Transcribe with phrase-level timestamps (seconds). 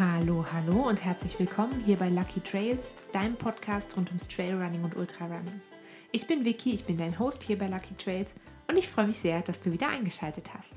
[0.00, 4.96] Hallo, hallo und herzlich willkommen hier bei Lucky Trails, deinem Podcast rund ums Trailrunning und
[4.96, 5.60] Ultrarunning.
[6.10, 8.30] Ich bin Vicky, ich bin dein Host hier bei Lucky Trails
[8.66, 10.72] und ich freue mich sehr, dass du wieder eingeschaltet hast.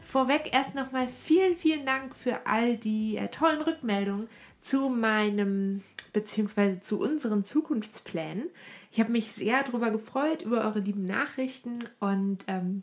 [0.00, 4.28] Vorweg erst nochmal vielen, vielen Dank für all die äh, tollen Rückmeldungen
[4.60, 5.82] zu meinem
[6.12, 6.80] bzw.
[6.80, 8.50] zu unseren Zukunftsplänen.
[8.92, 12.82] Ich habe mich sehr darüber gefreut, über eure lieben Nachrichten und ähm,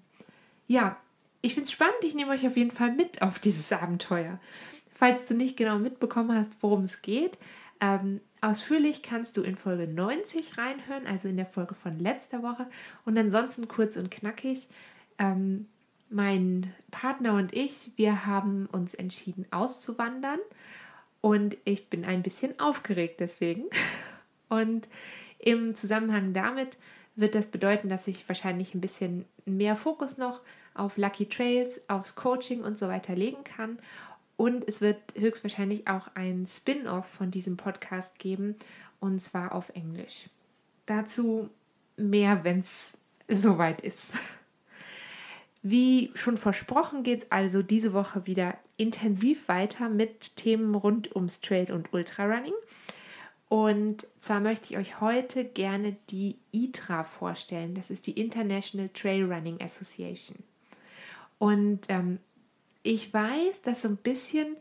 [0.68, 0.98] ja,
[1.46, 2.04] ich finde es spannend.
[2.04, 4.40] Ich nehme euch auf jeden Fall mit auf dieses Abenteuer.
[4.96, 7.38] Falls du nicht genau mitbekommen hast, worum es geht,
[7.82, 12.66] ähm, ausführlich kannst du in Folge 90 reinhören, also in der Folge von letzter Woche.
[13.04, 14.68] Und ansonsten kurz und knackig.
[15.20, 15.68] Ähm,
[16.10, 20.40] mein Partner und ich, wir haben uns entschieden auszuwandern
[21.20, 23.64] und ich bin ein bisschen aufgeregt deswegen.
[24.48, 24.88] Und
[25.40, 26.78] im Zusammenhang damit
[27.16, 30.42] wird das bedeuten, dass ich wahrscheinlich ein bisschen mehr Fokus noch
[30.76, 33.80] auf Lucky Trails, aufs Coaching und so weiter legen kann
[34.38, 38.56] und es wird höchstwahrscheinlich auch ein Spin-off von diesem Podcast geben,
[39.00, 40.30] und zwar auf Englisch.
[40.86, 41.50] Dazu
[41.98, 44.04] mehr, wenn es soweit ist.
[45.62, 51.72] Wie schon versprochen, geht also diese Woche wieder intensiv weiter mit Themen rund ums Trail
[51.72, 52.54] und Ultrarunning.
[53.48, 57.74] Und zwar möchte ich euch heute gerne die ITRA vorstellen.
[57.74, 60.38] Das ist die International Trail Running Association.
[61.40, 62.20] Und ähm,
[62.86, 64.58] ich weiß, dass so ein bisschen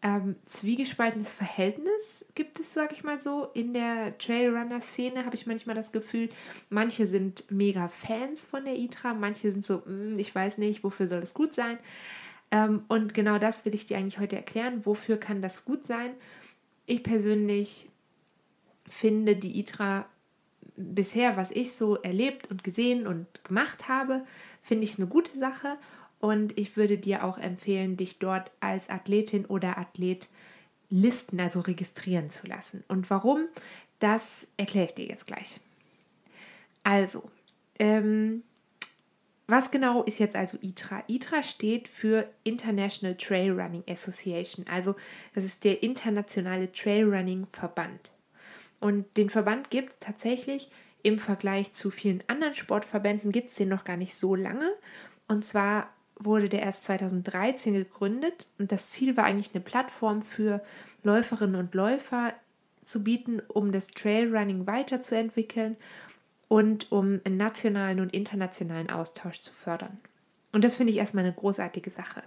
[0.00, 3.48] ähm, zwiegespaltenes Verhältnis gibt es, sage ich mal so.
[3.54, 6.30] In der Trailrunner-Szene habe ich manchmal das Gefühl,
[6.70, 11.08] manche sind mega Fans von der ITRA, manche sind so, mm, ich weiß nicht, wofür
[11.08, 11.78] soll es gut sein.
[12.52, 14.86] Ähm, und genau das will ich dir eigentlich heute erklären.
[14.86, 16.12] Wofür kann das gut sein?
[16.86, 17.88] Ich persönlich
[18.86, 20.06] finde die ITRA
[20.76, 24.24] bisher, was ich so erlebt und gesehen und gemacht habe,
[24.62, 25.76] finde ich eine gute Sache
[26.20, 30.28] und ich würde dir auch empfehlen, dich dort als Athletin oder Athlet
[30.90, 32.84] listen, also registrieren zu lassen.
[32.88, 33.46] Und warum,
[33.98, 35.60] das erkläre ich dir jetzt gleich.
[36.82, 37.30] Also,
[37.78, 38.42] ähm,
[39.46, 41.04] was genau ist jetzt also ITRA?
[41.06, 44.94] ITRA steht für International Trail Running Association, also
[45.34, 48.10] das ist der internationale Trailrunning Verband.
[48.80, 50.70] Und den Verband gibt es tatsächlich
[51.02, 54.72] im Vergleich zu vielen anderen Sportverbänden, gibt es den noch gar nicht so lange.
[55.28, 60.62] Und zwar wurde der erst 2013 gegründet und das Ziel war eigentlich eine Plattform für
[61.02, 62.32] Läuferinnen und Läufer
[62.84, 65.76] zu bieten, um das Trailrunning weiterzuentwickeln
[66.48, 69.98] und um einen nationalen und internationalen Austausch zu fördern.
[70.52, 72.22] Und das finde ich erstmal eine großartige Sache.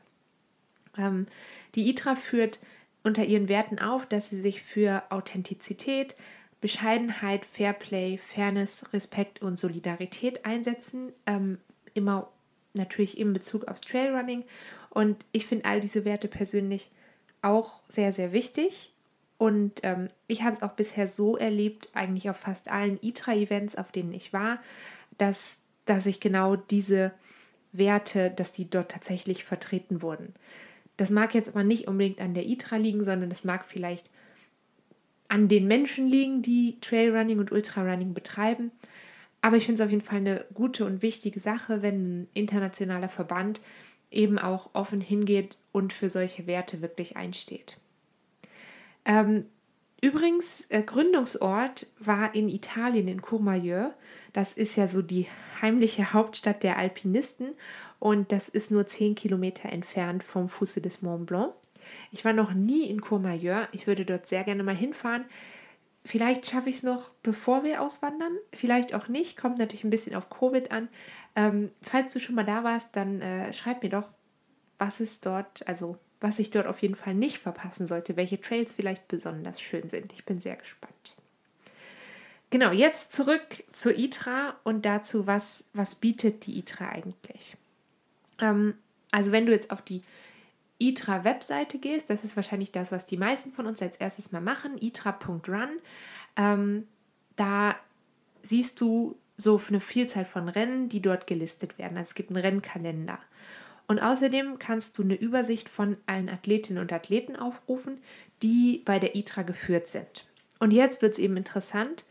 [0.97, 1.27] Ähm,
[1.75, 2.59] die ITRA führt
[3.03, 6.15] unter ihren Werten auf, dass sie sich für Authentizität,
[6.59, 11.59] Bescheidenheit, Fairplay, Fairness, Respekt und Solidarität einsetzen, ähm,
[11.93, 12.29] immer
[12.77, 14.43] natürlich in Bezug aufs Trailrunning.
[14.89, 16.91] Und ich finde all diese Werte persönlich
[17.41, 18.93] auch sehr, sehr wichtig.
[19.38, 23.91] Und ähm, ich habe es auch bisher so erlebt, eigentlich auf fast allen ITRA-Events, auf
[23.91, 24.59] denen ich war,
[25.17, 27.11] dass, dass ich genau diese
[27.71, 30.33] Werte, dass die dort tatsächlich vertreten wurden.
[30.97, 34.09] Das mag jetzt aber nicht unbedingt an der ITRA liegen, sondern das mag vielleicht
[35.27, 38.71] an den Menschen liegen, die Trailrunning und Ultrarunning betreiben.
[39.47, 43.07] Aber ich finde es auf jeden Fall eine gute und wichtige Sache, wenn ein internationaler
[43.07, 43.61] Verband
[44.11, 47.77] eben auch offen hingeht und für solche Werte wirklich einsteht.
[49.05, 49.45] Ähm,
[50.01, 53.93] übrigens, äh, Gründungsort war in Italien, in Courmayeur.
[54.33, 55.27] Das ist ja so die
[55.61, 57.53] heimliche Hauptstadt der Alpinisten
[57.99, 61.53] und das ist nur 10 Kilometer entfernt vom Fuße des Mont Blanc.
[62.11, 63.69] Ich war noch nie in Courmayeur.
[63.71, 65.23] Ich würde dort sehr gerne mal hinfahren.
[66.07, 68.31] Vielleicht schaffe ich es noch, bevor wir auswandern.
[68.53, 69.35] Vielleicht auch nicht.
[69.35, 70.88] Kommt natürlich ein bisschen auf Covid an.
[71.35, 74.07] Ähm, falls du schon mal da warst, dann äh, schreib mir doch,
[74.78, 78.72] was es dort, also was ich dort auf jeden Fall nicht verpassen sollte, welche Trails
[78.72, 80.13] vielleicht besonders schön sind.
[80.13, 81.16] Ich bin sehr gespannt.
[82.51, 87.57] Genau, jetzt zurück zur ITRA und dazu, was, was bietet die ITRA eigentlich?
[88.39, 88.75] Ähm,
[89.12, 90.03] also wenn du jetzt auf die
[90.79, 94.77] ITRA-Webseite gehst, das ist wahrscheinlich das, was die meisten von uns als erstes mal machen,
[94.79, 95.69] itra.run,
[96.35, 96.88] ähm,
[97.35, 97.75] da
[98.44, 101.97] siehst du so eine Vielzahl von Rennen, die dort gelistet werden.
[101.97, 103.19] Also es gibt einen Rennkalender.
[103.88, 108.00] Und außerdem kannst du eine Übersicht von allen Athletinnen und Athleten aufrufen,
[108.44, 110.25] die bei der ITRA geführt sind.
[110.59, 112.03] Und jetzt wird es eben interessant,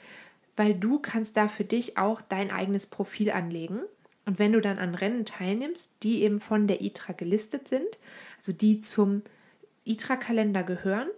[0.56, 3.80] weil du kannst da für dich auch dein eigenes Profil anlegen.
[4.24, 7.98] Und wenn du dann an Rennen teilnimmst, die eben von der ITRA gelistet sind,
[8.38, 9.22] also die zum
[9.84, 11.08] ITRA-Kalender gehören,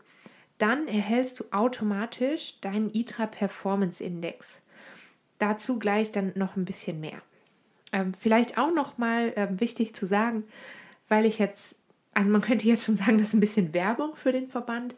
[0.59, 4.61] dann erhältst du automatisch deinen ITRA Performance Index.
[5.39, 7.23] Dazu gleich dann noch ein bisschen mehr.
[7.93, 10.45] Ähm, vielleicht auch noch mal ähm, wichtig zu sagen,
[11.09, 11.77] weil ich jetzt
[12.19, 14.97] also man könnte jetzt schon sagen, das ist ein bisschen Werbung für den Verband.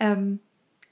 [0.00, 0.40] Ähm,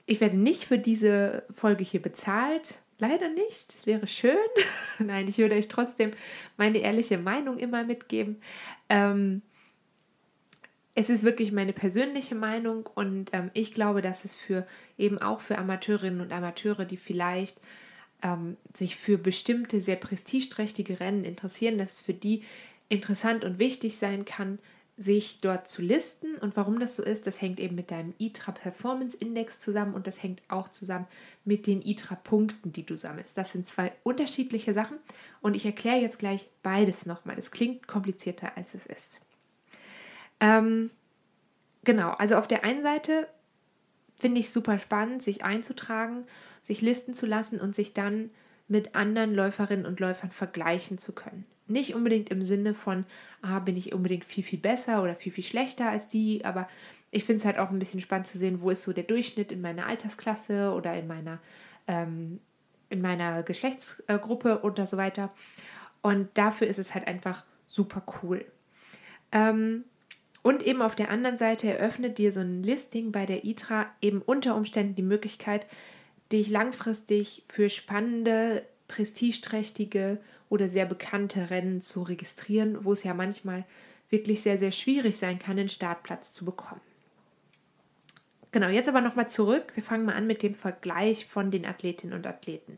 [0.04, 2.74] ich werde nicht für diese Folge hier bezahlt.
[2.98, 3.74] Leider nicht.
[3.74, 4.36] Das wäre schön.
[4.98, 6.10] Nein, ich würde euch trotzdem
[6.58, 8.42] meine ehrliche Meinung immer mitgeben.
[8.90, 9.40] Ähm,
[10.94, 14.66] es ist wirklich meine persönliche Meinung und ähm, ich glaube, dass es für
[14.98, 17.60] eben auch für Amateurinnen und Amateure, die vielleicht
[18.22, 22.42] ähm, sich für bestimmte sehr prestigeträchtige Rennen interessieren, dass es für die
[22.88, 24.58] interessant und wichtig sein kann,
[24.98, 26.36] sich dort zu listen.
[26.36, 30.06] Und warum das so ist, das hängt eben mit deinem ITRA Performance Index zusammen und
[30.06, 31.06] das hängt auch zusammen
[31.46, 33.36] mit den ITRA Punkten, die du sammelst.
[33.38, 34.98] Das sind zwei unterschiedliche Sachen
[35.40, 37.38] und ich erkläre jetzt gleich beides nochmal.
[37.38, 39.20] Es klingt komplizierter, als es ist.
[40.42, 40.90] Ähm,
[41.84, 43.28] genau, also auf der einen Seite
[44.20, 46.24] finde ich es super spannend, sich einzutragen,
[46.62, 48.30] sich listen zu lassen und sich dann
[48.66, 51.46] mit anderen Läuferinnen und Läufern vergleichen zu können.
[51.68, 53.06] Nicht unbedingt im Sinne von,
[53.40, 56.68] ah, bin ich unbedingt viel, viel besser oder viel, viel schlechter als die, aber
[57.12, 59.52] ich finde es halt auch ein bisschen spannend zu sehen, wo ist so der Durchschnitt
[59.52, 61.38] in meiner Altersklasse oder in meiner,
[61.86, 62.40] ähm,
[62.88, 65.32] in meiner Geschlechtsgruppe und so weiter.
[66.00, 68.44] Und dafür ist es halt einfach super cool.
[69.30, 69.84] Ähm,
[70.42, 74.20] und eben auf der anderen Seite eröffnet dir so ein Listing bei der ITRA eben
[74.20, 75.66] unter Umständen die Möglichkeit,
[76.32, 80.18] dich langfristig für spannende, prestigeträchtige
[80.48, 83.64] oder sehr bekannte Rennen zu registrieren, wo es ja manchmal
[84.10, 86.80] wirklich sehr, sehr schwierig sein kann, einen Startplatz zu bekommen.
[88.50, 89.72] Genau, jetzt aber nochmal zurück.
[89.74, 92.76] Wir fangen mal an mit dem Vergleich von den Athletinnen und Athleten.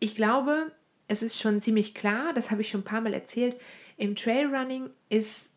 [0.00, 0.70] Ich glaube,
[1.08, 3.56] es ist schon ziemlich klar, das habe ich schon ein paar Mal erzählt,
[3.96, 5.48] im Trailrunning ist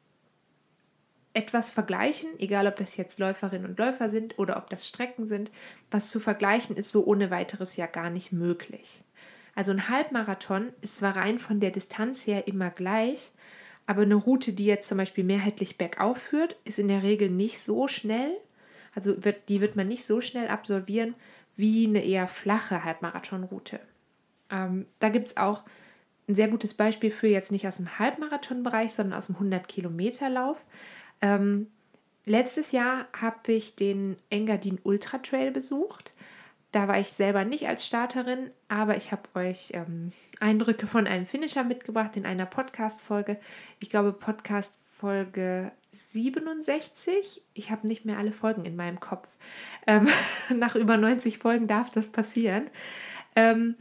[1.34, 5.52] etwas vergleichen, egal ob das jetzt Läuferinnen und Läufer sind oder ob das Strecken sind,
[5.92, 9.04] was zu vergleichen ist so ohne weiteres ja gar nicht möglich.
[9.56, 13.32] Also ein Halbmarathon ist zwar rein von der Distanz her immer gleich,
[13.86, 17.60] aber eine Route, die jetzt zum Beispiel mehrheitlich bergauf führt, ist in der Regel nicht
[17.60, 18.38] so schnell.
[18.96, 21.16] Also wird, die wird man nicht so schnell absolvieren
[21.56, 23.80] wie eine eher flache Halbmarathonroute.
[24.50, 25.64] Ähm, da gibt es auch
[26.28, 30.64] ein sehr gutes Beispiel für jetzt nicht aus dem Halbmarathonbereich, sondern aus dem 100-Kilometer-Lauf.
[31.22, 31.68] Ähm,
[32.26, 36.14] letztes Jahr habe ich den Engadin Ultra Trail besucht.
[36.72, 41.26] Da war ich selber nicht als Starterin, aber ich habe euch ähm, Eindrücke von einem
[41.26, 43.40] Finisher mitgebracht in einer Podcast-Folge.
[43.80, 47.42] Ich glaube, Podcast-Folge 67.
[47.56, 49.30] Ich habe nicht mehr alle Folgen in meinem Kopf.
[49.88, 50.08] Ähm,
[50.56, 52.70] nach über 90 Folgen darf das passieren.
[53.36, 53.76] Ähm,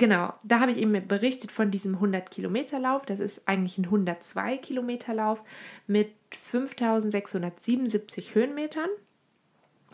[0.00, 3.04] Genau, da habe ich eben berichtet von diesem 100-Kilometer-Lauf.
[3.04, 5.44] Das ist eigentlich ein 102-Kilometer-Lauf
[5.86, 8.88] mit 5677 Höhenmetern.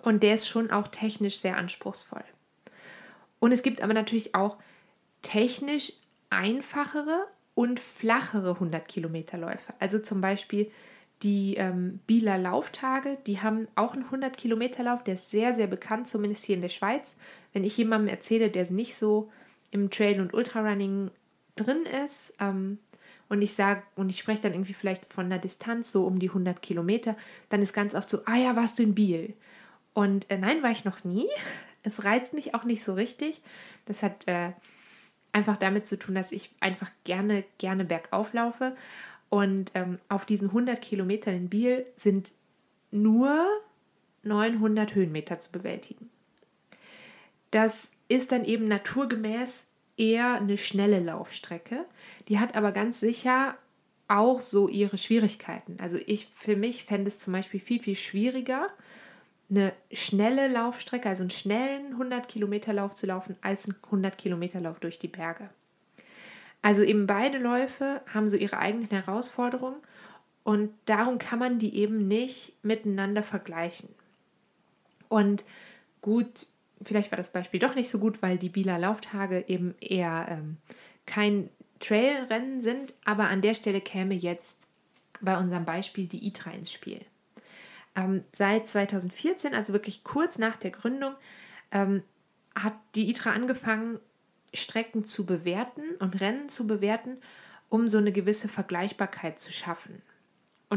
[0.02, 2.22] Und der ist schon auch technisch sehr anspruchsvoll.
[3.40, 4.58] Und es gibt aber natürlich auch
[5.22, 5.92] technisch
[6.30, 7.26] einfachere
[7.56, 9.74] und flachere 100-Kilometer-Läufe.
[9.80, 10.70] Also zum Beispiel
[11.24, 16.44] die ähm, Bieler Lauftage, die haben auch einen 100-Kilometer-Lauf, der ist sehr, sehr bekannt, zumindest
[16.44, 17.16] hier in der Schweiz.
[17.52, 19.32] Wenn ich jemandem erzähle, der nicht so
[19.76, 21.10] im Trail- und Ultrarunning
[21.54, 22.78] drin ist ähm,
[23.28, 26.28] und ich sage, und ich spreche dann irgendwie vielleicht von einer Distanz so um die
[26.28, 27.16] 100 Kilometer,
[27.48, 29.34] dann ist ganz oft so, ah ja, warst du in Biel?
[29.94, 31.28] Und äh, nein, war ich noch nie.
[31.88, 33.40] Es reizt mich auch nicht so richtig.
[33.84, 34.50] Das hat äh,
[35.30, 38.74] einfach damit zu tun, dass ich einfach gerne, gerne bergauf laufe.
[39.28, 42.32] Und ähm, auf diesen 100 Kilometern in Biel sind
[42.90, 43.46] nur
[44.24, 46.10] 900 Höhenmeter zu bewältigen.
[47.52, 51.84] Das ist dann eben naturgemäß eher eine schnelle Laufstrecke.
[52.28, 53.56] Die hat aber ganz sicher
[54.08, 55.78] auch so ihre Schwierigkeiten.
[55.80, 58.70] Also ich für mich fände es zum Beispiel viel, viel schwieriger,
[59.48, 64.60] eine schnelle Laufstrecke, also einen schnellen 100 Kilometer Lauf zu laufen, als einen 100 Kilometer
[64.60, 65.50] Lauf durch die Berge.
[66.62, 69.76] Also eben beide Läufe haben so ihre eigenen Herausforderungen
[70.42, 73.88] und darum kann man die eben nicht miteinander vergleichen.
[75.08, 75.44] Und
[76.02, 76.46] gut,
[76.82, 80.58] vielleicht war das Beispiel doch nicht so gut, weil die Bieler Lauftage eben eher ähm,
[81.06, 84.66] kein Trailrennen sind, aber an der Stelle käme jetzt
[85.20, 87.00] bei unserem Beispiel die ITRA ins Spiel.
[87.94, 91.14] Ähm, seit 2014, also wirklich kurz nach der Gründung,
[91.72, 92.02] ähm,
[92.54, 93.98] hat die ITRA angefangen,
[94.54, 97.18] Strecken zu bewerten und Rennen zu bewerten,
[97.68, 100.02] um so eine gewisse Vergleichbarkeit zu schaffen.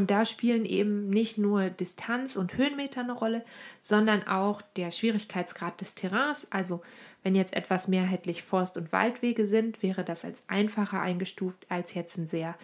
[0.00, 3.44] Und da spielen eben nicht nur Distanz und Höhenmeter eine Rolle,
[3.82, 6.46] sondern auch der Schwierigkeitsgrad des Terrains.
[6.48, 6.80] Also
[7.22, 12.16] wenn jetzt etwas mehrheitlich Forst- und Waldwege sind, wäre das als einfacher eingestuft als jetzt
[12.16, 12.56] ein sehr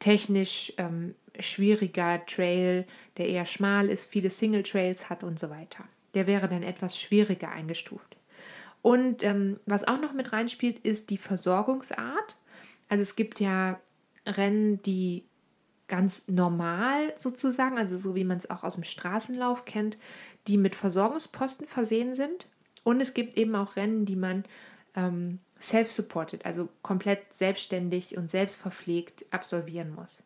[0.00, 5.84] technisch ähm, schwieriger Trail, der eher schmal ist, viele Single Trails hat und so weiter.
[6.14, 8.16] Der wäre dann etwas schwieriger eingestuft.
[8.82, 12.36] Und ähm, was auch noch mit reinspielt, ist die Versorgungsart.
[12.88, 13.78] Also es gibt ja
[14.26, 15.29] Rennen, die
[15.90, 19.98] ganz normal sozusagen, also so wie man es auch aus dem Straßenlauf kennt,
[20.46, 22.46] die mit Versorgungsposten versehen sind.
[22.84, 24.44] Und es gibt eben auch Rennen, die man
[24.94, 30.22] ähm, self-supported, also komplett selbstständig und selbstverpflegt absolvieren muss.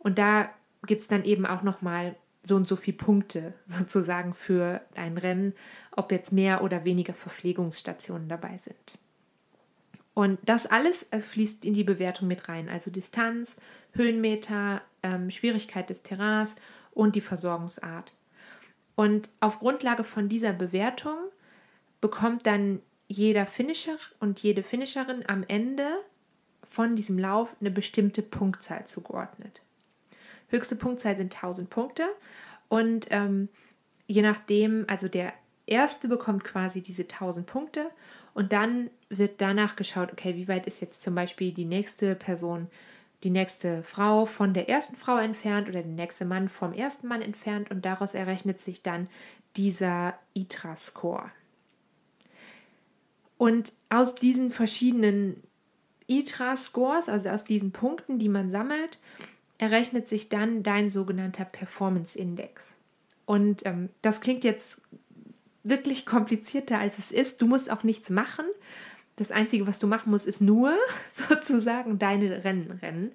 [0.00, 0.50] Und da
[0.84, 5.54] gibt es dann eben auch nochmal so und so viele Punkte sozusagen für ein Rennen,
[5.92, 8.98] ob jetzt mehr oder weniger Verpflegungsstationen dabei sind.
[10.14, 13.56] Und das alles äh, fließt in die Bewertung mit rein, also Distanz,
[13.92, 16.54] Höhenmeter, ähm, Schwierigkeit des Terrains
[16.92, 18.12] und die Versorgungsart.
[18.94, 21.16] Und auf Grundlage von dieser Bewertung
[22.00, 25.86] bekommt dann jeder Finisher und jede Finisherin am Ende
[26.62, 29.62] von diesem Lauf eine bestimmte Punktzahl zugeordnet.
[30.48, 32.04] Höchste Punktzahl sind 1000 Punkte
[32.68, 33.48] und ähm,
[34.06, 35.32] je nachdem, also der
[35.66, 37.90] erste bekommt quasi diese 1000 Punkte
[38.34, 42.68] und dann wird danach geschaut, okay, wie weit ist jetzt zum Beispiel die nächste Person,
[43.22, 47.22] die nächste Frau von der ersten Frau entfernt oder der nächste Mann vom ersten Mann
[47.22, 49.08] entfernt und daraus errechnet sich dann
[49.56, 51.30] dieser ITRA-Score.
[53.38, 55.42] Und aus diesen verschiedenen
[56.06, 58.98] ITRA-Scores, also aus diesen Punkten, die man sammelt,
[59.58, 62.76] errechnet sich dann dein sogenannter Performance-Index.
[63.26, 64.80] Und ähm, das klingt jetzt
[65.64, 67.42] wirklich komplizierter, als es ist.
[67.42, 68.46] Du musst auch nichts machen.
[69.16, 70.76] Das Einzige, was du machen musst, ist nur
[71.12, 73.12] sozusagen deine Rennen rennen.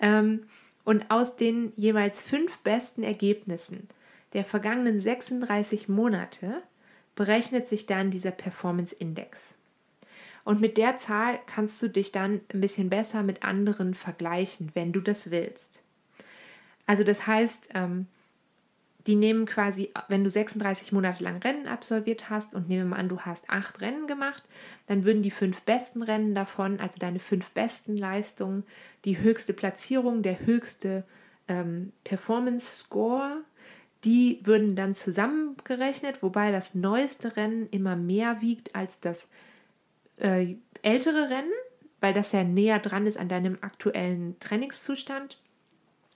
[0.00, 0.42] Ähm,
[0.84, 3.88] und aus den jeweils fünf besten Ergebnissen
[4.32, 6.62] der vergangenen 36 Monate
[7.14, 9.56] berechnet sich dann dieser Performance Index.
[10.44, 14.92] Und mit der Zahl kannst du dich dann ein bisschen besser mit anderen vergleichen, wenn
[14.92, 15.80] du das willst.
[16.86, 18.06] Also das heißt, ähm,
[19.06, 23.08] die nehmen quasi, wenn du 36 Monate lang Rennen absolviert hast und nehmen wir an,
[23.08, 24.42] du hast acht Rennen gemacht,
[24.86, 28.64] dann würden die fünf besten Rennen davon, also deine fünf besten Leistungen,
[29.04, 31.04] die höchste Platzierung, der höchste
[31.48, 33.42] ähm, Performance Score,
[34.04, 39.28] die würden dann zusammengerechnet, wobei das neueste Rennen immer mehr wiegt als das
[40.18, 41.52] äh, ältere Rennen,
[42.00, 45.38] weil das ja näher dran ist an deinem aktuellen Trainingszustand.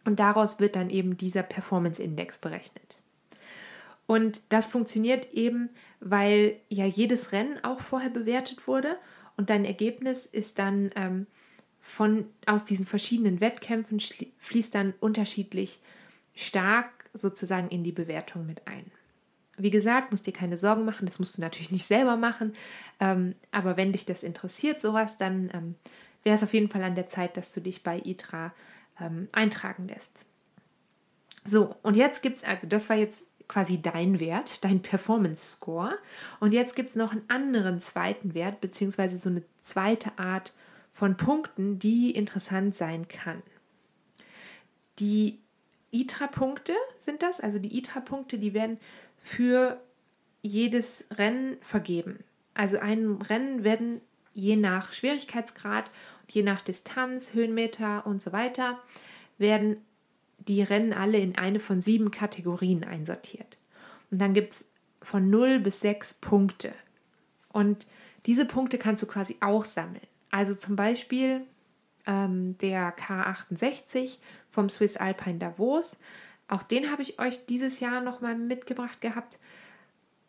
[0.05, 2.97] Und daraus wird dann eben dieser Performance Index berechnet.
[4.07, 5.69] Und das funktioniert eben,
[6.01, 8.97] weil ja jedes Rennen auch vorher bewertet wurde
[9.37, 11.27] und dein Ergebnis ist dann ähm,
[11.81, 14.01] von aus diesen verschiedenen Wettkämpfen
[14.39, 15.81] fließt dann unterschiedlich
[16.35, 18.91] stark sozusagen in die Bewertung mit ein.
[19.57, 22.55] Wie gesagt, musst dir keine Sorgen machen, das musst du natürlich nicht selber machen,
[22.99, 25.75] ähm, aber wenn dich das interessiert, sowas, dann ähm,
[26.23, 28.53] wäre es auf jeden Fall an der Zeit, dass du dich bei ITRA
[28.99, 30.25] ähm, eintragen lässt.
[31.45, 35.99] So, und jetzt gibt es, also das war jetzt quasi dein Wert, dein Performance Score.
[36.39, 40.53] Und jetzt gibt es noch einen anderen zweiten Wert, beziehungsweise so eine zweite Art
[40.93, 43.43] von Punkten, die interessant sein kann.
[44.99, 45.41] Die
[45.91, 48.79] ITRA-Punkte sind das, also die ITRA-Punkte, die werden
[49.19, 49.81] für
[50.43, 52.23] jedes Rennen vergeben.
[52.55, 54.01] Also ein Rennen werden
[54.33, 55.91] je nach Schwierigkeitsgrad
[56.31, 58.79] je nach Distanz, Höhenmeter und so weiter,
[59.39, 59.85] werden
[60.39, 63.59] die Rennen alle in eine von sieben Kategorien einsortiert.
[64.11, 64.71] Und dann gibt es
[65.03, 66.73] von 0 bis 6 Punkte.
[67.53, 67.87] Und
[68.27, 70.07] diese Punkte kannst du quasi auch sammeln.
[70.31, 71.43] Also zum Beispiel
[72.07, 74.19] ähm, der K68
[74.51, 75.97] vom Swiss Alpine Davos.
[76.49, 79.39] Auch den habe ich euch dieses Jahr nochmal mitgebracht gehabt.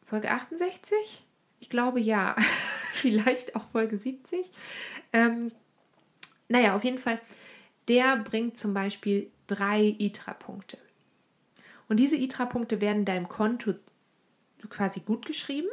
[0.05, 1.23] Folge 68?
[1.59, 2.35] Ich glaube ja.
[2.93, 4.49] Vielleicht auch Folge 70.
[5.13, 5.51] Ähm,
[6.51, 7.19] naja, auf jeden Fall,
[7.87, 10.77] der bringt zum Beispiel drei ITRA-Punkte.
[11.87, 13.73] Und diese ITRA-Punkte werden deinem Konto
[14.69, 15.69] quasi gut geschrieben.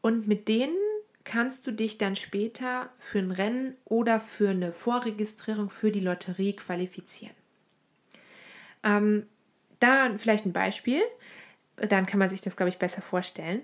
[0.00, 0.76] Und mit denen
[1.24, 6.54] kannst du dich dann später für ein Rennen oder für eine Vorregistrierung für die Lotterie
[6.54, 7.34] qualifizieren.
[8.82, 9.26] Ähm,
[9.80, 11.02] da vielleicht ein Beispiel,
[11.76, 13.62] dann kann man sich das, glaube ich, besser vorstellen.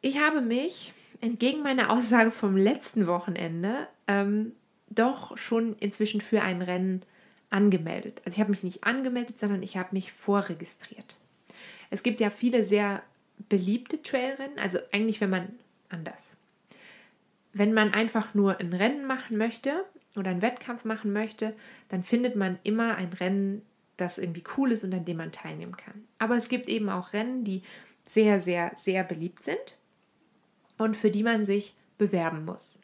[0.00, 4.52] Ich habe mich entgegen meiner Aussage vom letzten Wochenende ähm,
[4.94, 7.02] doch schon inzwischen für ein Rennen
[7.50, 8.22] angemeldet.
[8.24, 11.16] Also ich habe mich nicht angemeldet, sondern ich habe mich vorregistriert.
[11.90, 13.02] Es gibt ja viele sehr
[13.48, 15.48] beliebte Trailrennen, also eigentlich, wenn man
[15.88, 16.34] anders.
[17.52, 19.84] Wenn man einfach nur ein Rennen machen möchte
[20.16, 21.54] oder einen Wettkampf machen möchte,
[21.90, 23.62] dann findet man immer ein Rennen,
[23.98, 26.06] das irgendwie cool ist und an dem man teilnehmen kann.
[26.18, 27.62] Aber es gibt eben auch Rennen, die
[28.08, 29.78] sehr, sehr, sehr beliebt sind
[30.78, 32.78] und für die man sich bewerben muss.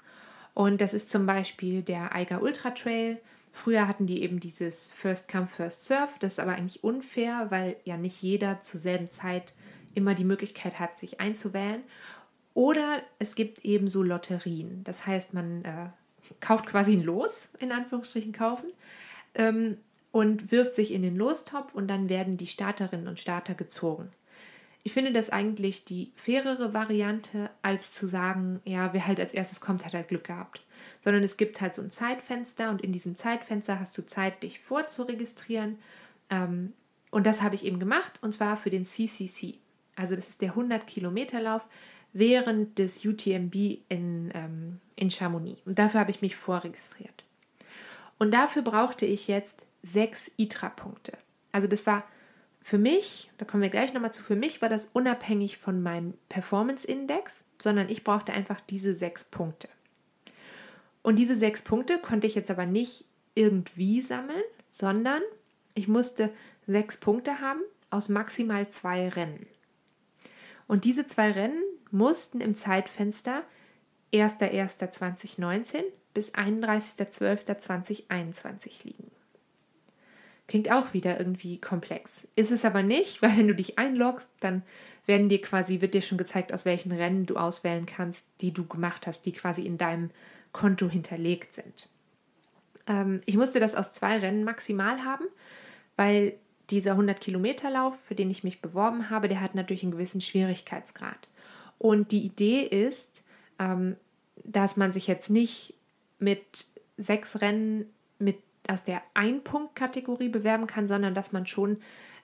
[0.59, 3.21] Und das ist zum Beispiel der Eiger Ultra Trail.
[3.53, 6.11] Früher hatten die eben dieses First Come, First Serve.
[6.19, 9.55] Das ist aber eigentlich unfair, weil ja nicht jeder zur selben Zeit
[9.95, 11.85] immer die Möglichkeit hat, sich einzuwählen.
[12.55, 14.83] Oder es gibt eben so Lotterien.
[14.83, 15.91] Das heißt, man äh,
[16.41, 18.73] kauft quasi ein Los, in Anführungsstrichen kaufen.
[19.37, 19.77] Ähm,
[20.11, 24.11] und wirft sich in den Lostopf und dann werden die Starterinnen und Starter gezogen.
[24.85, 29.61] Ich finde das eigentlich die fairere Variante, als zu sagen, ja, wer halt als erstes
[29.61, 30.63] kommt, hat halt Glück gehabt.
[31.01, 34.61] Sondern es gibt halt so ein Zeitfenster und in diesem Zeitfenster hast du Zeit, dich
[34.61, 35.79] vorzuregistrieren.
[36.31, 36.73] Ähm,
[37.11, 39.59] und das habe ich eben gemacht und zwar für den CCC.
[39.97, 41.67] Also das ist der 100 Kilometer Lauf
[42.13, 43.55] während des UTMB
[43.89, 45.61] in, ähm, in Chamonix.
[45.67, 47.25] Und dafür habe ich mich vorregistriert.
[48.19, 51.13] Und dafür brauchte ich jetzt sechs ITRA-Punkte.
[51.53, 52.05] Also das war
[52.69, 56.13] für mich, da kommen wir gleich nochmal zu, für mich war das unabhängig von meinem
[56.29, 59.71] Performance-Index, sondern ich brauchte einfach diese sechs Punkte.
[61.01, 65.23] Und diese sechs Punkte konnte ich jetzt aber nicht irgendwie sammeln, sondern
[65.73, 66.31] ich musste
[66.67, 69.47] sechs Punkte haben aus maximal zwei Rennen.
[70.67, 73.45] Und diese zwei Rennen mussten im Zeitfenster
[74.13, 79.11] 1.1.2019 bis 31.12.2021 liegen.
[80.49, 82.27] Klingt auch wieder irgendwie komplex.
[82.35, 84.63] Ist es aber nicht, weil wenn du dich einloggst, dann
[85.07, 88.67] werden dir quasi, wird dir schon gezeigt, aus welchen Rennen du auswählen kannst, die du
[88.67, 90.11] gemacht hast, die quasi in deinem
[90.53, 91.89] Konto hinterlegt sind.
[92.87, 95.25] Ähm, ich musste das aus zwei Rennen maximal haben,
[95.97, 96.35] weil
[96.71, 100.21] dieser 100 Kilometer Lauf, für den ich mich beworben habe, der hat natürlich einen gewissen
[100.21, 101.29] Schwierigkeitsgrad.
[101.79, 103.23] Und die Idee ist,
[103.59, 103.97] ähm,
[104.45, 105.75] dass man sich jetzt nicht
[106.19, 107.87] mit sechs Rennen
[108.19, 111.79] mit aus der Ein-Punkt-Kategorie bewerben kann, sondern dass man schon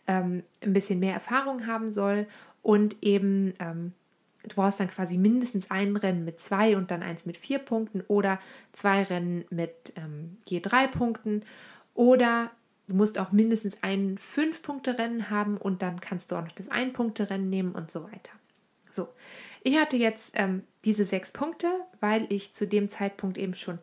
[0.07, 2.27] ähm, ein bisschen mehr Erfahrung haben soll
[2.63, 3.93] und eben ähm,
[4.49, 8.03] du brauchst dann quasi mindestens ein Rennen mit zwei und dann eins mit vier Punkten
[8.09, 8.41] oder
[8.73, 11.43] zwei Rennen mit ähm, je drei Punkten
[11.95, 12.51] oder
[12.87, 17.49] du musst auch mindestens ein Fünf-Punkte-Rennen haben und dann kannst du auch noch das Ein-Punkte-Rennen
[17.49, 18.33] nehmen und so weiter.
[18.91, 19.09] So,
[19.63, 21.69] ich hatte jetzt ähm, diese sechs Punkte,
[22.01, 23.79] weil ich zu dem Zeitpunkt eben schon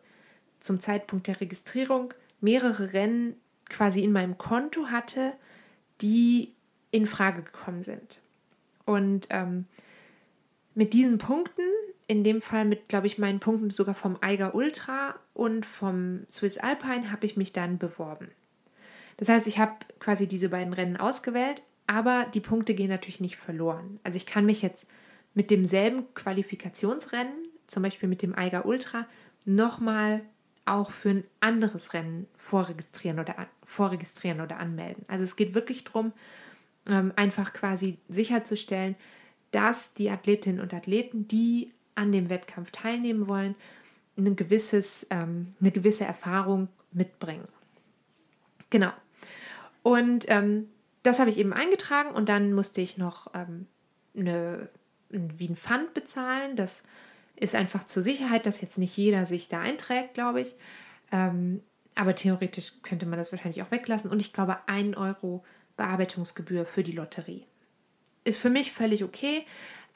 [0.60, 3.36] zum Zeitpunkt der Registrierung mehrere Rennen
[3.68, 5.32] quasi in meinem Konto hatte,
[6.00, 6.54] die
[6.90, 8.20] in Frage gekommen sind.
[8.84, 9.66] Und ähm,
[10.74, 11.62] mit diesen Punkten,
[12.06, 16.58] in dem Fall mit, glaube ich, meinen Punkten sogar vom Eiger Ultra und vom Swiss
[16.58, 18.28] Alpine, habe ich mich dann beworben.
[19.16, 23.36] Das heißt, ich habe quasi diese beiden Rennen ausgewählt, aber die Punkte gehen natürlich nicht
[23.36, 24.00] verloren.
[24.02, 24.86] Also ich kann mich jetzt
[25.34, 27.32] mit demselben Qualifikationsrennen,
[27.66, 29.06] zum Beispiel mit dem Eiger Ultra,
[29.44, 30.22] nochmal
[30.64, 35.04] auch für ein anderes Rennen vorregistrieren oder, vorregistrieren oder anmelden.
[35.08, 36.12] Also es geht wirklich darum,
[36.86, 38.96] ähm, einfach quasi sicherzustellen,
[39.50, 43.54] dass die Athletinnen und Athleten, die an dem Wettkampf teilnehmen wollen,
[44.16, 47.48] ein gewisses, ähm, eine gewisse Erfahrung mitbringen.
[48.70, 48.92] Genau.
[49.82, 50.68] Und ähm,
[51.02, 53.66] das habe ich eben eingetragen und dann musste ich noch ähm,
[54.16, 54.68] eine,
[55.08, 56.56] wie ein Pfand bezahlen.
[56.56, 56.84] Das
[57.42, 60.54] ist einfach zur Sicherheit, dass jetzt nicht jeder sich da einträgt, glaube ich.
[61.10, 61.60] Ähm,
[61.96, 64.10] aber theoretisch könnte man das wahrscheinlich auch weglassen.
[64.10, 65.44] Und ich glaube, 1 Euro
[65.76, 67.44] Bearbeitungsgebühr für die Lotterie.
[68.24, 69.44] Ist für mich völlig okay.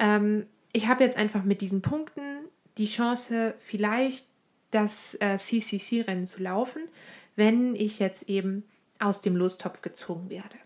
[0.00, 2.46] Ähm, ich habe jetzt einfach mit diesen Punkten
[2.78, 4.26] die Chance, vielleicht
[4.72, 6.82] das äh, CCC-Rennen zu laufen,
[7.36, 8.64] wenn ich jetzt eben
[8.98, 10.56] aus dem Lostopf gezogen werde.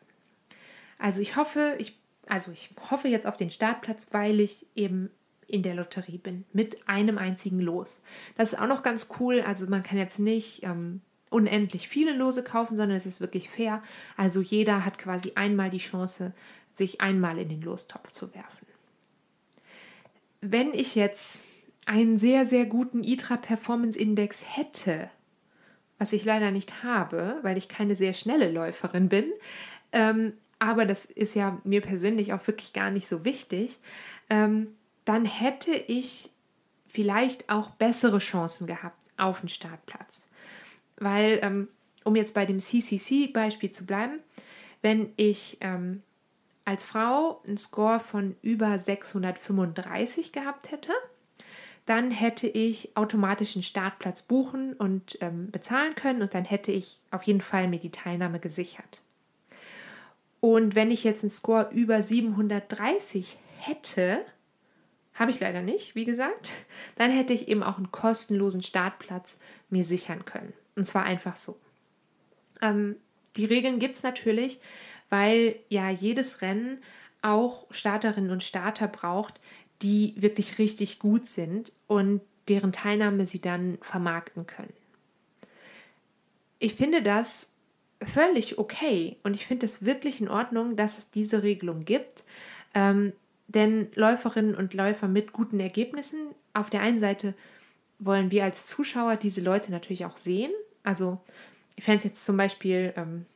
[0.98, 5.10] Also ich hoffe, ich, also ich hoffe jetzt auf den Startplatz, weil ich eben
[5.50, 8.02] in der Lotterie bin mit einem einzigen Los.
[8.36, 9.40] Das ist auch noch ganz cool.
[9.40, 13.82] Also man kann jetzt nicht ähm, unendlich viele Lose kaufen, sondern es ist wirklich fair.
[14.16, 16.32] Also jeder hat quasi einmal die Chance,
[16.74, 18.66] sich einmal in den Lostopf zu werfen.
[20.40, 21.42] Wenn ich jetzt
[21.86, 25.10] einen sehr, sehr guten ITRA Performance Index hätte,
[25.98, 29.26] was ich leider nicht habe, weil ich keine sehr schnelle Läuferin bin,
[29.92, 33.78] ähm, aber das ist ja mir persönlich auch wirklich gar nicht so wichtig,
[34.28, 34.68] ähm,
[35.10, 36.30] dann hätte ich
[36.86, 40.24] vielleicht auch bessere Chancen gehabt auf den Startplatz.
[40.98, 41.66] Weil, ähm,
[42.04, 44.20] um jetzt bei dem CCC-Beispiel zu bleiben,
[44.82, 46.04] wenn ich ähm,
[46.64, 50.92] als Frau einen Score von über 635 gehabt hätte,
[51.86, 57.00] dann hätte ich automatisch einen Startplatz buchen und ähm, bezahlen können und dann hätte ich
[57.10, 59.02] auf jeden Fall mir die Teilnahme gesichert.
[60.38, 64.24] Und wenn ich jetzt einen Score über 730 hätte,
[65.20, 66.50] habe ich leider nicht, wie gesagt.
[66.96, 69.36] Dann hätte ich eben auch einen kostenlosen Startplatz
[69.68, 70.54] mir sichern können.
[70.76, 71.56] Und zwar einfach so.
[72.62, 72.96] Ähm,
[73.36, 74.60] die Regeln gibt es natürlich,
[75.10, 76.82] weil ja jedes Rennen
[77.20, 79.40] auch Starterinnen und Starter braucht,
[79.82, 84.72] die wirklich richtig gut sind und deren Teilnahme sie dann vermarkten können.
[86.58, 87.46] Ich finde das
[88.02, 92.24] völlig okay und ich finde es wirklich in Ordnung, dass es diese Regelung gibt.
[92.74, 93.12] Ähm,
[93.54, 96.18] denn Läuferinnen und Läufer mit guten Ergebnissen,
[96.54, 97.34] auf der einen Seite
[97.98, 100.52] wollen wir als Zuschauer diese Leute natürlich auch sehen.
[100.84, 101.18] Also
[101.76, 103.26] ich fände es jetzt zum Beispiel ähm,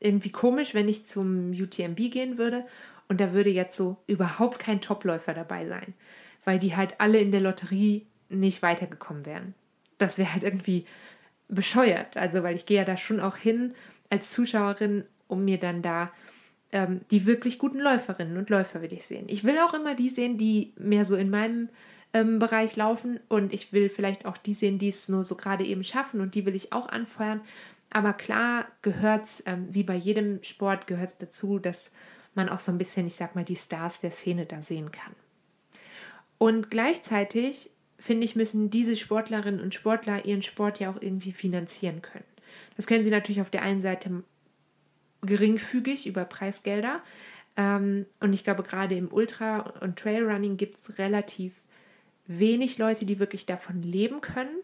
[0.00, 2.66] irgendwie komisch, wenn ich zum UTMB gehen würde
[3.08, 5.94] und da würde jetzt so überhaupt kein Topläufer dabei sein,
[6.44, 9.54] weil die halt alle in der Lotterie nicht weitergekommen wären.
[9.98, 10.84] Das wäre halt irgendwie
[11.48, 12.16] bescheuert.
[12.16, 13.74] Also, weil ich gehe ja da schon auch hin
[14.10, 16.10] als Zuschauerin, um mir dann da
[16.72, 19.26] ähm, die wirklich guten Läuferinnen und Läufer will ich sehen.
[19.28, 21.68] Ich will auch immer die sehen, die mehr so in meinem
[22.12, 25.64] ähm, Bereich laufen und ich will vielleicht auch die sehen, die es nur so gerade
[25.64, 27.40] eben schaffen und die will ich auch anfeuern.
[27.90, 31.90] Aber klar gehört es, ähm, wie bei jedem Sport, gehört es dazu, dass
[32.34, 35.14] man auch so ein bisschen, ich sag mal, die Stars der Szene da sehen kann.
[36.38, 42.02] Und gleichzeitig, finde ich, müssen diese Sportlerinnen und Sportler ihren Sport ja auch irgendwie finanzieren
[42.02, 42.24] können.
[42.76, 44.22] Das können sie natürlich auf der einen Seite
[45.26, 47.00] geringfügig über Preisgelder.
[47.56, 51.54] Ähm, und ich glaube, gerade im Ultra- und Trailrunning gibt es relativ
[52.26, 54.56] wenig Leute, die wirklich davon leben können.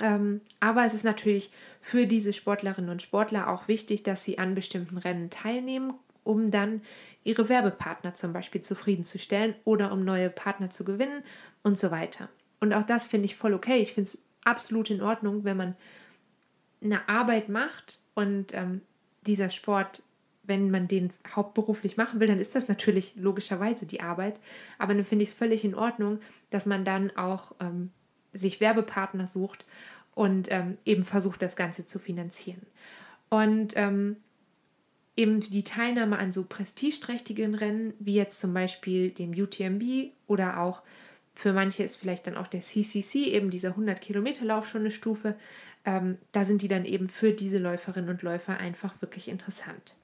[0.00, 4.54] Ähm, aber es ist natürlich für diese Sportlerinnen und Sportler auch wichtig, dass sie an
[4.54, 6.82] bestimmten Rennen teilnehmen, um dann
[7.24, 11.22] ihre Werbepartner zum Beispiel zufriedenzustellen oder um neue Partner zu gewinnen
[11.62, 12.28] und so weiter.
[12.60, 13.78] Und auch das finde ich voll okay.
[13.78, 15.76] Ich finde es absolut in Ordnung, wenn man
[16.82, 18.82] eine Arbeit macht und ähm,
[19.28, 20.02] dieser Sport,
[20.42, 24.36] wenn man den hauptberuflich machen will, dann ist das natürlich logischerweise die Arbeit.
[24.78, 27.90] Aber dann finde ich es völlig in Ordnung, dass man dann auch ähm,
[28.32, 29.64] sich Werbepartner sucht
[30.14, 32.62] und ähm, eben versucht, das Ganze zu finanzieren.
[33.28, 34.16] Und ähm,
[35.16, 40.82] eben die Teilnahme an so prestigeträchtigen Rennen, wie jetzt zum Beispiel dem UTMB oder auch
[41.38, 44.90] für manche ist vielleicht dann auch der CCC, eben dieser 100 Kilometer Lauf schon eine
[44.90, 45.36] Stufe.
[45.88, 49.94] Ähm, da sind die dann eben für diese Läuferinnen und Läufer einfach wirklich interessant.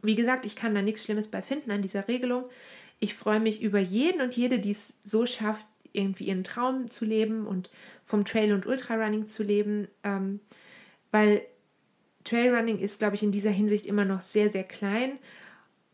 [0.00, 2.44] Wie gesagt, ich kann da nichts Schlimmes bei finden an dieser Regelung.
[3.00, 7.04] Ich freue mich über jeden und jede, die es so schafft, irgendwie ihren Traum zu
[7.04, 7.68] leben und
[8.02, 10.40] vom Trail- und Ultrarunning zu leben, ähm,
[11.10, 11.42] weil
[12.24, 15.18] Trailrunning ist, glaube ich, in dieser Hinsicht immer noch sehr, sehr klein.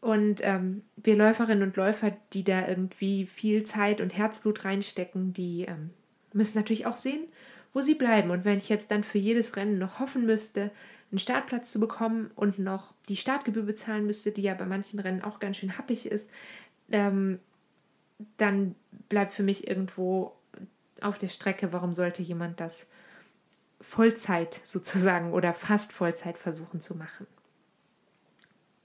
[0.00, 5.62] Und ähm, wir Läuferinnen und Läufer, die da irgendwie viel Zeit und Herzblut reinstecken, die
[5.62, 5.90] ähm,
[6.32, 7.24] müssen natürlich auch sehen,
[7.76, 8.30] wo sie bleiben.
[8.30, 10.70] Und wenn ich jetzt dann für jedes Rennen noch hoffen müsste,
[11.12, 15.20] einen Startplatz zu bekommen und noch die Startgebühr bezahlen müsste, die ja bei manchen Rennen
[15.20, 16.30] auch ganz schön happig ist,
[16.90, 17.38] ähm,
[18.38, 18.76] dann
[19.10, 20.32] bleibt für mich irgendwo
[21.02, 22.86] auf der Strecke, warum sollte jemand das
[23.78, 27.26] Vollzeit sozusagen oder fast Vollzeit versuchen zu machen.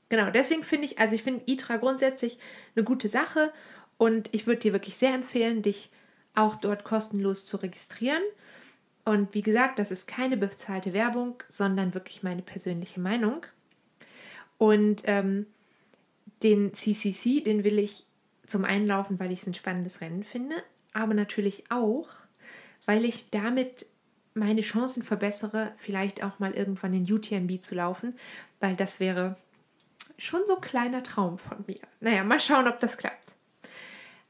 [0.10, 2.38] Genau, deswegen finde ich, also ich finde ITRA grundsätzlich
[2.76, 3.54] eine gute Sache
[3.98, 5.92] und ich würde dir wirklich sehr empfehlen, dich
[6.36, 8.22] auch dort kostenlos zu registrieren.
[9.04, 13.46] Und wie gesagt, das ist keine bezahlte Werbung, sondern wirklich meine persönliche Meinung.
[14.58, 15.48] Und ähm,
[16.44, 18.06] den CCC, den will ich
[18.46, 20.56] zum Einlaufen, weil ich es ein spannendes Rennen finde,
[20.94, 22.10] aber natürlich auch,
[22.86, 23.86] weil ich damit
[24.34, 28.18] meine Chancen verbessere, vielleicht auch mal irgendwann in UTMB zu laufen,
[28.60, 29.38] weil das wäre
[30.18, 31.80] schon so ein kleiner Traum von mir.
[32.00, 33.34] Naja, mal schauen, ob das klappt.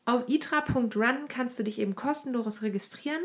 [0.05, 3.21] Auf itra.run kannst du dich eben kostenlos registrieren.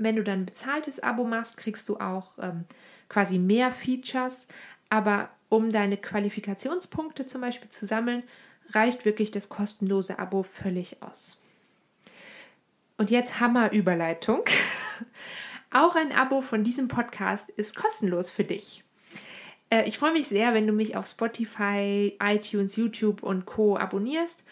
[0.00, 2.64] Wenn du dann ein bezahltes Abo machst, kriegst du auch ähm,
[3.10, 4.46] quasi mehr Features.
[4.88, 8.22] Aber um deine Qualifikationspunkte zum Beispiel zu sammeln,
[8.70, 11.38] reicht wirklich das kostenlose Abo völlig aus.
[12.96, 14.42] Und jetzt Hammer-Überleitung.
[15.70, 18.82] Auch ein Abo von diesem Podcast ist kostenlos für dich.
[19.68, 24.42] Äh, ich freue mich sehr, wenn du mich auf Spotify, iTunes, YouTube und Co abonnierst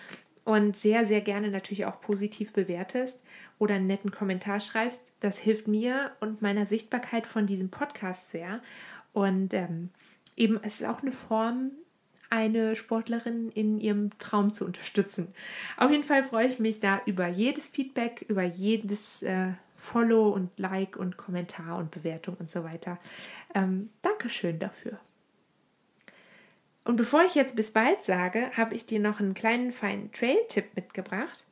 [0.44, 3.18] und sehr, sehr gerne natürlich auch positiv bewertest
[3.58, 5.12] oder einen netten Kommentar schreibst.
[5.20, 8.60] Das hilft mir und meiner Sichtbarkeit von diesem Podcast sehr.
[9.12, 9.90] Und ähm,
[10.36, 11.72] eben, es ist auch eine Form,
[12.30, 15.28] eine Sportlerin in ihrem Traum zu unterstützen.
[15.76, 20.50] Auf jeden Fall freue ich mich da über jedes Feedback, über jedes äh, Follow und
[20.58, 22.98] Like und Kommentar und Bewertung und so weiter.
[23.54, 24.98] Ähm, Dankeschön dafür.
[26.84, 30.74] Und bevor ich jetzt bis bald sage, habe ich dir noch einen kleinen feinen Trail-Tipp
[30.74, 31.44] mitgebracht.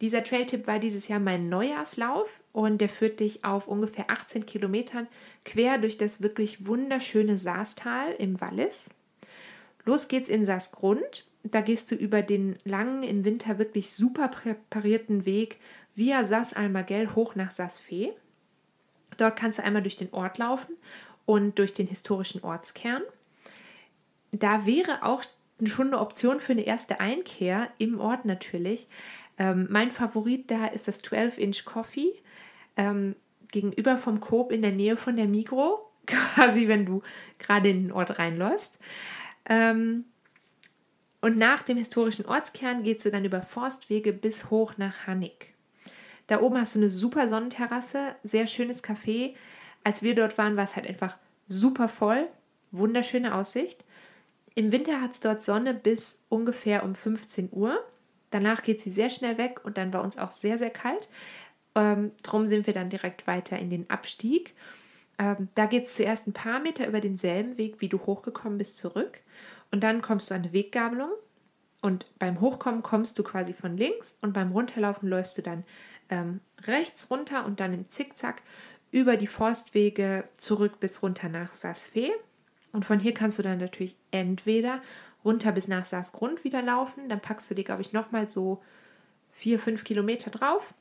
[0.00, 5.08] Dieser Trail-Tipp war dieses Jahr mein Neujahrslauf und der führt dich auf ungefähr 18 Kilometern
[5.44, 8.90] quer durch das wirklich wunderschöne Saastal im Wallis.
[9.84, 11.26] Los geht's in Saasgrund.
[11.44, 15.58] Da gehst du über den langen, im Winter wirklich super präparierten Weg
[15.94, 18.12] via Saas Almagell hoch nach Saas-Fee.
[19.16, 20.76] Dort kannst du einmal durch den Ort laufen
[21.24, 23.02] und durch den historischen Ortskern.
[24.32, 25.22] Da wäre auch
[25.64, 28.88] schon eine Option für eine erste Einkehr im Ort natürlich.
[29.38, 32.14] Ähm, mein Favorit da ist das 12-Inch Coffee
[32.76, 33.16] ähm,
[33.52, 37.02] gegenüber vom Coop in der Nähe von der Migro, quasi wenn du
[37.38, 38.78] gerade in den Ort reinläufst.
[39.48, 40.04] Ähm,
[41.20, 45.54] und nach dem historischen Ortskern gehst du dann über Forstwege bis hoch nach Hannig.
[46.26, 49.34] Da oben hast du eine super Sonnenterrasse, sehr schönes Café.
[49.84, 52.28] Als wir dort waren, war es halt einfach super voll,
[52.72, 53.84] wunderschöne Aussicht.
[54.54, 57.78] Im Winter hat es dort Sonne bis ungefähr um 15 Uhr.
[58.30, 61.08] Danach geht sie sehr schnell weg und dann war uns auch sehr, sehr kalt.
[61.74, 64.54] Ähm, drum sind wir dann direkt weiter in den Abstieg.
[65.18, 68.78] Ähm, da geht es zuerst ein paar Meter über denselben Weg, wie du hochgekommen bist,
[68.78, 69.20] zurück.
[69.70, 71.10] Und dann kommst du an eine Weggabelung.
[71.82, 75.64] Und beim Hochkommen kommst du quasi von links und beim Runterlaufen läufst du dann
[76.08, 78.42] ähm, rechts runter und dann im Zickzack
[78.90, 82.12] über die Forstwege zurück bis runter nach Saasfee.
[82.72, 84.80] Und von hier kannst du dann natürlich entweder
[85.26, 88.62] runter bis nach Saasgrund wieder laufen, dann packst du dir, glaube ich, nochmal so
[89.32, 90.72] vier, fünf Kilometer drauf.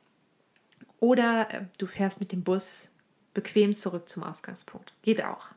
[1.00, 2.92] Oder äh, du fährst mit dem Bus
[3.34, 4.94] bequem zurück zum Ausgangspunkt.
[5.02, 5.48] Geht auch.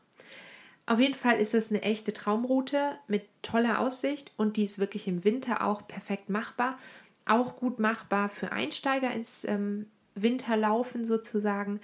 [0.85, 5.07] Auf jeden Fall ist es eine echte Traumroute mit toller Aussicht und die ist wirklich
[5.07, 6.79] im Winter auch perfekt machbar.
[7.25, 11.79] Auch gut machbar für Einsteiger ins ähm, Winterlaufen sozusagen.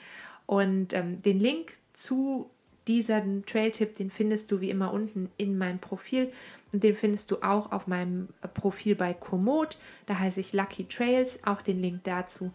[0.47, 2.49] Und ähm, den Link zu
[2.87, 6.31] diesem Trail-Tipp, den findest du wie immer unten in meinem Profil.
[6.71, 9.77] Und den findest du auch auf meinem Profil bei Komoot.
[10.05, 11.39] Da heiße ich Lucky Trails.
[11.45, 12.51] Auch den Link dazu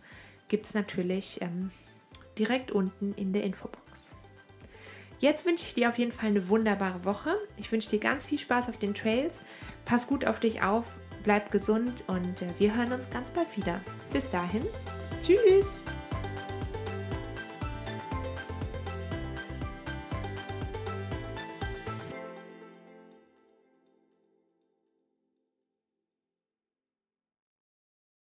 [0.48, 1.70] gibt es natürlich ähm,
[2.38, 4.14] direkt unten in der Infobox.
[5.20, 7.36] Jetzt wünsche ich dir auf jeden Fall eine wunderbare Woche.
[7.58, 9.38] Ich wünsche dir ganz viel Spaß auf den Trails.
[9.84, 10.86] Pass gut auf dich auf,
[11.24, 13.80] bleib gesund und äh, wir hören uns ganz bald wieder.
[14.12, 14.62] Bis dahin,
[15.22, 15.80] tschüss!